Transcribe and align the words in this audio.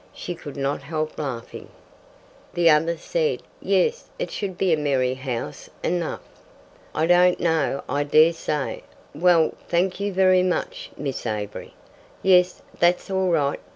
She 0.15 0.33
could 0.33 0.57
not 0.57 0.81
help 0.81 1.19
laughing. 1.19 1.67
The 2.55 2.71
other 2.71 2.97
said: 2.97 3.43
"Yes, 3.61 4.09
it 4.17 4.31
should 4.31 4.57
be 4.57 4.73
a 4.73 4.75
merry 4.75 5.13
house 5.13 5.69
enough." 5.83 6.23
"I 6.95 7.05
don't 7.05 7.39
know 7.39 7.83
I 7.87 8.01
dare 8.01 8.33
say. 8.33 8.81
Well, 9.13 9.53
thank 9.67 9.99
you 9.99 10.11
very 10.11 10.41
much, 10.41 10.89
Miss 10.97 11.27
Avery. 11.27 11.75
Yes, 12.23 12.63
that's 12.79 13.11
all 13.11 13.29
right. 13.29 13.59